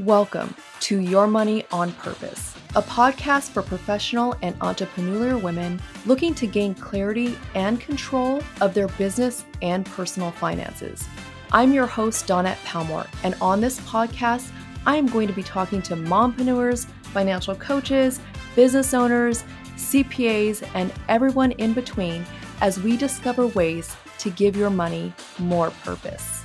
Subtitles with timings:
[0.00, 6.48] Welcome to Your Money on Purpose, a podcast for professional and entrepreneurial women looking to
[6.48, 11.06] gain clarity and control of their business and personal finances.
[11.52, 14.50] I'm your host, Dawnette Palmore, and on this podcast,
[14.84, 18.18] I am going to be talking to mompreneurs, financial coaches,
[18.56, 19.44] business owners,
[19.76, 22.26] CPAs, and everyone in between
[22.60, 26.43] as we discover ways to give your money more purpose.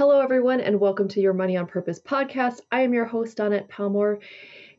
[0.00, 2.60] Hello, everyone, and welcome to your Money on Purpose podcast.
[2.72, 4.20] I am your host, Dawnette Palmore.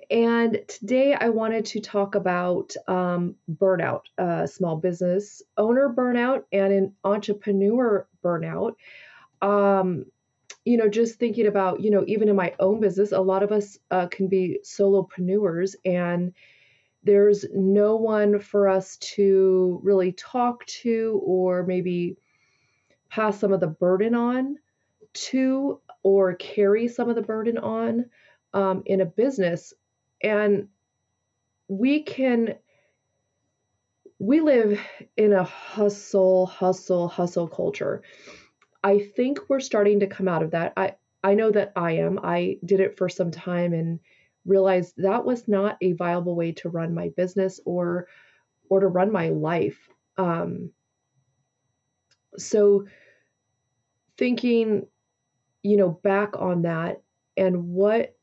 [0.09, 6.73] And today I wanted to talk about um, burnout, uh, small business owner burnout, and
[6.73, 8.73] an entrepreneur burnout.
[9.43, 10.05] Um,
[10.65, 13.51] you know, just thinking about, you know, even in my own business, a lot of
[13.51, 16.33] us uh, can be solopreneurs, and
[17.03, 22.17] there's no one for us to really talk to or maybe
[23.11, 24.57] pass some of the burden on
[25.13, 28.05] to or carry some of the burden on
[28.53, 29.73] um, in a business.
[30.23, 30.67] And
[31.67, 32.55] we can,
[34.19, 34.79] we live
[35.17, 38.03] in a hustle, hustle, hustle culture.
[38.83, 40.73] I think we're starting to come out of that.
[40.75, 42.19] I, I know that I am.
[42.23, 43.99] I did it for some time and
[44.45, 48.07] realized that was not a viable way to run my business or
[48.69, 49.77] or to run my life.
[50.17, 50.71] Um,
[52.37, 52.85] so
[54.17, 54.87] thinking
[55.63, 57.01] you know, back on that
[57.37, 58.15] and what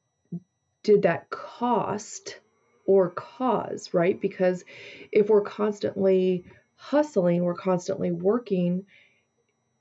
[0.83, 2.41] did that cost
[2.87, 4.21] or cause, right?
[4.21, 4.65] Because
[5.13, 6.45] if we're constantly
[6.77, 8.87] hustling, we're constantly working,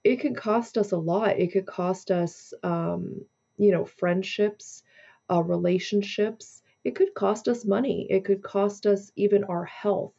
[0.03, 1.39] it could cost us a lot.
[1.39, 3.25] It could cost us, um,
[3.57, 4.83] you know, friendships,
[5.29, 6.61] uh, relationships.
[6.83, 8.07] It could cost us money.
[8.09, 10.13] It could cost us even our health.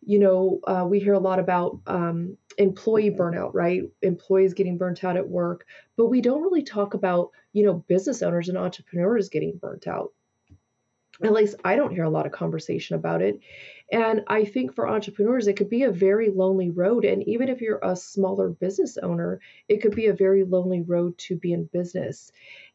[0.00, 3.82] You know, uh, we hear a lot about um, employee burnout, right?
[4.02, 8.22] Employees getting burnt out at work, but we don't really talk about, you know, business
[8.22, 10.12] owners and entrepreneurs getting burnt out.
[11.22, 13.40] At least I don't hear a lot of conversation about it.
[13.90, 17.04] And I think for entrepreneurs, it could be a very lonely road.
[17.04, 21.18] And even if you're a smaller business owner, it could be a very lonely road
[21.18, 22.30] to be in business.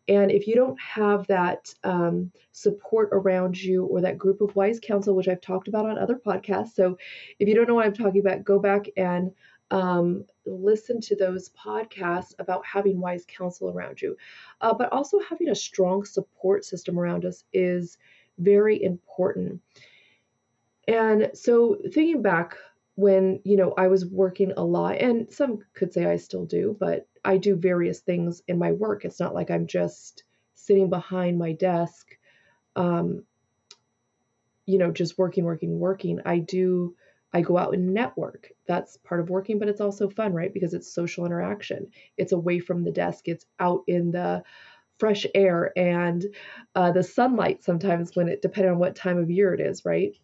[0.08, 4.80] And if you don't have that um, support around you or that group of wise
[4.82, 6.98] counsel, which I've talked about on other podcasts, so
[7.40, 9.32] if you don't know what I'm talking about, go back and
[9.72, 14.16] um, listen to those podcasts about having wise counsel around you.
[14.62, 17.98] Uh, but also having a strong support system around us is
[18.38, 19.62] very important.
[20.88, 22.58] And so thinking back
[22.96, 26.76] when, you know, I was working a lot, and some could say I still do,
[26.80, 29.06] but I do various things in my work.
[29.06, 30.24] It's not like I'm just
[30.56, 32.08] sitting behind my desk,
[32.76, 33.24] um,
[34.66, 36.20] you know, just working, working, working.
[36.26, 36.96] I do
[37.34, 38.52] I go out and network.
[38.68, 40.54] That's part of working, but it's also fun, right?
[40.54, 41.88] Because it's social interaction.
[42.16, 44.44] It's away from the desk, it's out in the
[45.00, 46.24] fresh air and
[46.76, 50.16] uh, the sunlight sometimes when it depending on what time of year it is, right?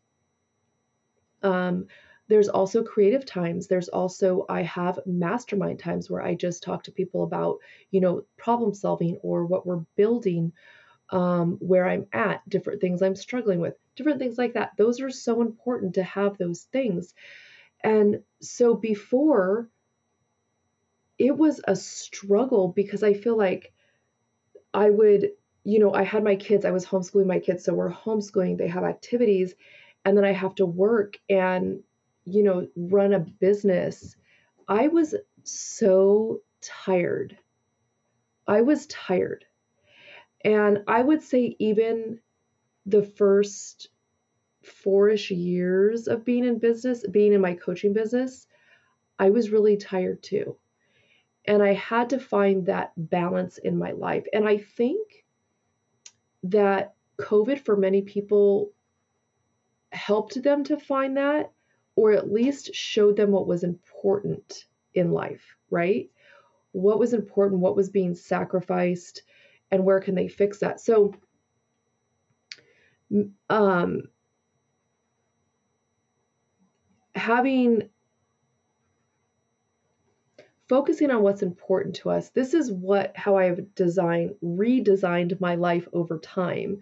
[1.41, 1.87] Um,
[2.29, 3.67] there's also creative times.
[3.67, 7.57] There's also, I have mastermind times where I just talk to people about,
[7.91, 10.53] you know, problem solving or what we're building,
[11.09, 14.71] um, where I'm at, different things I'm struggling with different things like that.
[14.77, 17.13] Those are so important to have those things.
[17.83, 19.67] And so before,
[21.17, 23.73] it was a struggle because I feel like
[24.73, 25.31] I would,
[25.63, 27.65] you know, I had my kids, I was homeschooling my kids.
[27.65, 29.55] So we're homeschooling, they have activities,
[30.05, 31.81] and then I have to work and,
[32.29, 34.15] you know, run a business.
[34.67, 37.37] I was so tired.
[38.47, 39.45] I was tired.
[40.43, 42.19] And I would say, even
[42.85, 43.89] the first
[44.63, 48.47] four-ish years of being in business, being in my coaching business,
[49.17, 50.57] I was really tired too.
[51.45, 54.25] And I had to find that balance in my life.
[54.33, 55.25] And I think
[56.43, 58.71] that COVID for many people
[59.91, 61.51] helped them to find that,
[61.95, 66.09] or at least showed them what was important in life, right?
[66.71, 69.23] What was important, what was being sacrificed,
[69.71, 70.79] and where can they fix that?
[70.79, 71.13] So,
[73.49, 74.03] um,
[77.15, 77.89] having
[80.67, 85.87] focusing on what's important to us this is what how i've designed redesigned my life
[85.93, 86.79] over time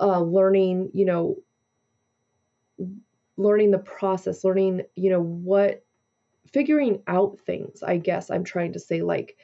[0.00, 1.36] uh, learning you know
[3.36, 5.84] learning the process learning you know what
[6.52, 9.36] figuring out things i guess i'm trying to say like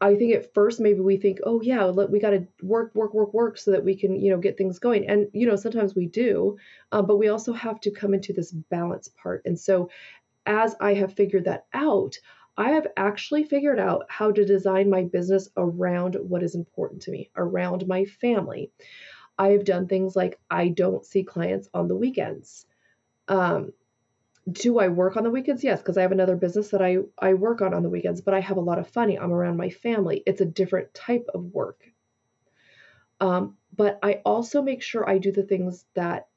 [0.00, 3.14] I think at first maybe we think, oh yeah, let, we got to work, work,
[3.14, 5.08] work, work so that we can, you know, get things going.
[5.08, 6.56] And you know, sometimes we do,
[6.92, 9.42] um, but we also have to come into this balance part.
[9.44, 9.90] And so,
[10.46, 12.16] as I have figured that out,
[12.56, 17.10] I have actually figured out how to design my business around what is important to
[17.10, 18.70] me, around my family.
[19.38, 22.66] I have done things like I don't see clients on the weekends.
[23.28, 23.72] Um,
[24.50, 25.62] do I work on the weekends?
[25.62, 28.34] Yes, because I have another business that I, I work on on the weekends, but
[28.34, 29.10] I have a lot of fun.
[29.10, 30.22] I'm around my family.
[30.26, 31.82] It's a different type of work.
[33.20, 36.28] Um, but I also make sure I do the things that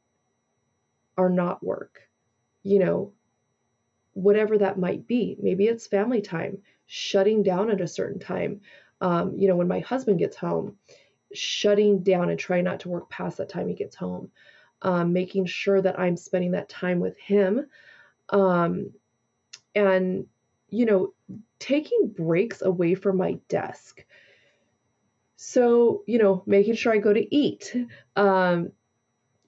[1.18, 2.02] are not work.
[2.64, 3.14] You know,
[4.14, 5.38] whatever that might be.
[5.42, 8.62] Maybe it's family time, shutting down at a certain time.
[9.00, 10.78] Um, you know, when my husband gets home,
[11.34, 14.32] shutting down and trying not to work past that time he gets home.
[14.82, 17.68] Um, making sure that I'm spending that time with him.
[18.30, 18.92] Um,
[19.76, 20.26] and,
[20.70, 21.14] you know,
[21.60, 24.04] taking breaks away from my desk.
[25.36, 27.76] So, you know, making sure I go to eat.
[28.16, 28.72] Um,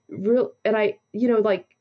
[0.10, 1.74] real, and I, you know, like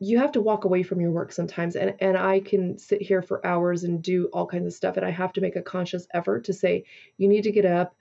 [0.00, 3.22] you have to walk away from your work sometimes and and I can sit here
[3.22, 6.06] for hours and do all kinds of stuff and I have to make a conscious
[6.14, 6.84] effort to say
[7.16, 7.96] you need to get up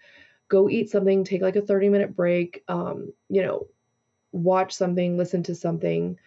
[0.48, 3.68] go eat something take like a 30 minute break um, you know
[4.38, 6.18] watch something listen to something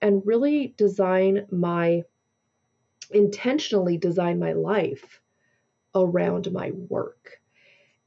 [0.00, 2.02] and really design my
[3.10, 5.20] intentionally design my life
[5.94, 7.40] around my work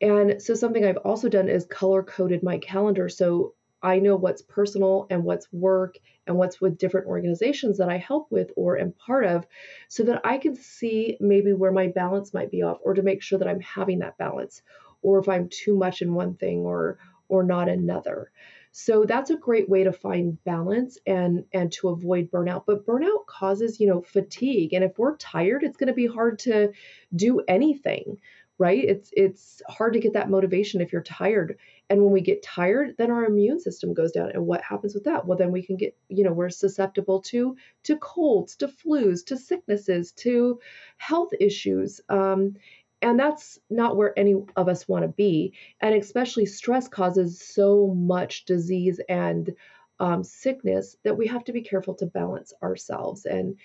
[0.02, 4.42] and so something I've also done is color coded my calendar so I know what's
[4.42, 5.98] personal and what's work
[6.28, 9.48] and what's with different organizations that I help with or am part of
[9.88, 13.22] so that I can see maybe where my balance might be off or to make
[13.22, 14.62] sure that I'm having that balance
[15.02, 17.00] or if I'm too much in one thing or
[17.30, 18.32] or not another.
[18.72, 22.64] So that's a great way to find balance and and to avoid burnout.
[22.68, 24.74] But burnout causes, you know, fatigue.
[24.74, 26.72] And if we're tired, it's going to be hard to
[27.16, 28.18] do anything
[28.60, 28.84] right?
[28.84, 31.58] It's it's hard to get that motivation if you're tired.
[31.90, 34.32] And when we get tired then our immune system goes down.
[34.34, 35.26] And what happens with that?
[35.26, 39.38] Well then we can get you know we're susceptible to to colds to flus to
[39.38, 40.60] sicknesses to
[40.98, 42.02] health issues.
[42.10, 42.56] Um,
[43.02, 45.54] and that's not where any of us want to be.
[45.82, 49.54] And especially stress causes so much disease and
[50.00, 53.26] um, sickness that we have to be careful to balance ourselves.
[53.26, 53.56] And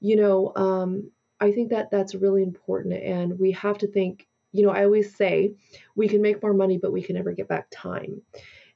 [0.00, 1.10] you know um,
[1.40, 2.94] i think that that's really important.
[2.94, 5.52] And we have to think you know, I always say
[5.96, 8.22] we can make more money, but we can never get back time.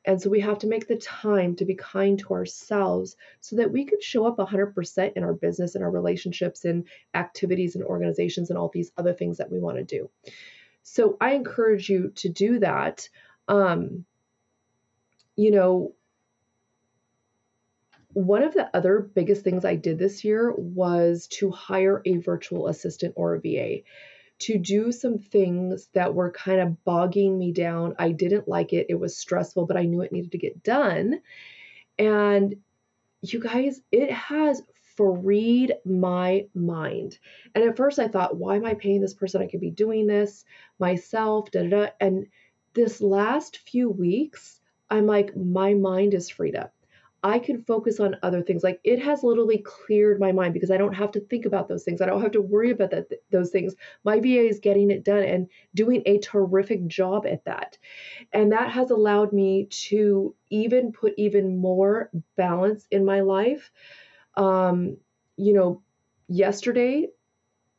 [0.09, 3.71] And so we have to make the time to be kind to ourselves so that
[3.71, 8.49] we could show up 100% in our business and our relationships and activities and organizations
[8.49, 10.09] and all these other things that we want to do.
[10.83, 13.07] So I encourage you to do that.
[13.49, 14.07] Um,
[15.37, 15.93] you know,
[18.15, 22.69] one of the other biggest things I did this year was to hire a virtual
[22.69, 23.83] assistant or a VA
[24.41, 27.95] to do some things that were kind of bogging me down.
[27.99, 28.87] I didn't like it.
[28.89, 31.21] It was stressful, but I knew it needed to get done.
[31.99, 32.55] And
[33.23, 34.63] you guys, it has
[34.97, 37.19] freed my mind.
[37.55, 39.43] And at first I thought, why am I paying this person?
[39.43, 40.45] I could be doing this
[40.79, 41.87] myself, da da da.
[42.01, 42.27] And
[42.75, 46.73] this last few weeks, I'm like, my mind is freed up.
[47.23, 48.63] I can focus on other things.
[48.63, 51.83] Like it has literally cleared my mind because I don't have to think about those
[51.83, 52.01] things.
[52.01, 53.75] I don't have to worry about that those things.
[54.05, 57.77] My VA is getting it done and doing a terrific job at that.
[58.33, 63.73] And that has allowed me to even put even more balance in my life.
[64.37, 64.99] Um,
[65.37, 65.83] you know,
[66.29, 67.09] yesterday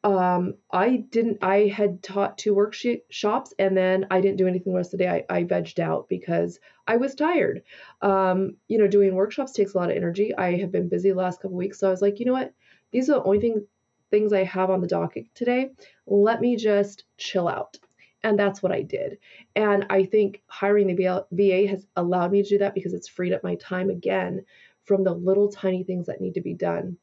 [0.03, 4.77] um, I didn't, I had taught two workshops and then I didn't do anything the
[4.77, 5.25] rest of the day.
[5.29, 7.63] I, I vegged out because I was tired.
[8.01, 10.33] Um, you know, doing workshops takes a lot of energy.
[10.35, 11.79] I have been busy last couple weeks.
[11.79, 12.53] So I was like, you know what?
[12.91, 13.67] These are the only thing,
[14.09, 15.71] things I have on the docket today.
[16.07, 17.77] Let me just chill out.
[18.23, 19.17] And that's what I did.
[19.55, 23.33] And I think hiring the VA has allowed me to do that because it's freed
[23.33, 24.45] up my time again
[24.83, 26.97] from the little tiny things that need to be done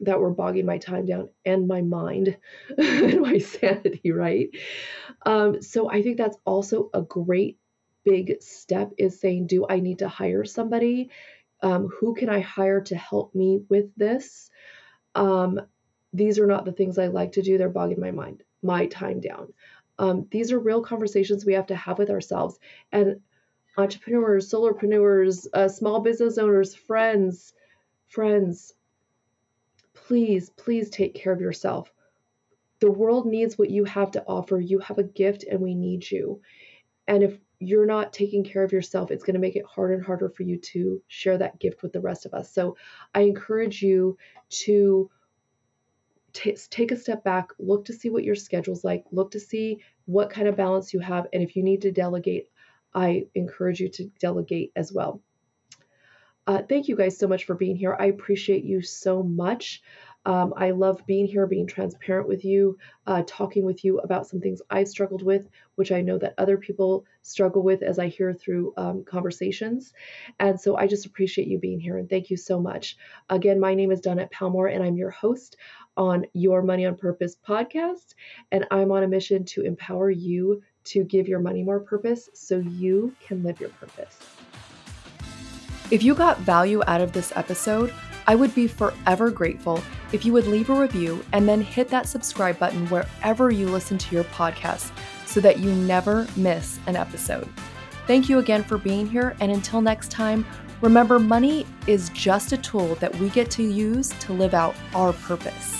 [0.00, 2.36] that were bogging my time down and my mind
[2.78, 4.50] and my sanity, right?
[5.24, 7.58] Um, so I think that's also a great
[8.04, 11.10] big step is saying, do I need to hire somebody?
[11.62, 14.50] Um, who can I hire to help me with this?
[15.14, 15.60] Um,
[16.12, 17.58] these are not the things I like to do.
[17.58, 19.52] They're bogging my mind, my time down.
[19.98, 22.58] Um, these are real conversations we have to have with ourselves.
[22.92, 23.20] And
[23.76, 27.52] entrepreneurs, solopreneurs, uh, small business owners, friends,
[28.08, 28.72] friends,
[30.06, 31.92] please, please take care of yourself.
[32.80, 34.60] The world needs what you have to offer.
[34.60, 36.40] You have a gift and we need you.
[37.08, 40.04] And if you're not taking care of yourself, it's going to make it harder and
[40.04, 42.52] harder for you to share that gift with the rest of us.
[42.52, 42.76] So
[43.14, 44.18] I encourage you
[44.50, 45.10] to
[46.32, 49.82] t- take a step back, look to see what your schedule's like, look to see
[50.04, 51.26] what kind of balance you have.
[51.32, 52.48] And if you need to delegate,
[52.94, 55.20] I encourage you to delegate as well.
[56.46, 57.96] Uh, thank you guys so much for being here.
[57.98, 59.82] I appreciate you so much.
[60.26, 64.40] Um, I love being here, being transparent with you, uh, talking with you about some
[64.40, 68.34] things I've struggled with, which I know that other people struggle with as I hear
[68.34, 69.92] through um, conversations.
[70.40, 72.96] And so I just appreciate you being here and thank you so much.
[73.30, 75.56] Again, my name is Dawnette Palmore and I'm your host
[75.96, 78.14] on Your Money on Purpose podcast.
[78.50, 82.58] And I'm on a mission to empower you to give your money more purpose so
[82.58, 84.18] you can live your purpose.
[85.88, 87.94] If you got value out of this episode,
[88.26, 89.80] I would be forever grateful
[90.12, 93.96] if you would leave a review and then hit that subscribe button wherever you listen
[93.98, 94.90] to your podcast
[95.26, 97.48] so that you never miss an episode.
[98.08, 100.44] Thank you again for being here, and until next time,
[100.80, 105.12] remember money is just a tool that we get to use to live out our
[105.12, 105.75] purpose.